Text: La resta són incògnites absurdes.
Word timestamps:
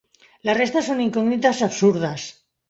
La 0.47 0.55
resta 0.57 0.81
són 0.87 1.03
incògnites 1.03 1.61
absurdes. 1.69 2.25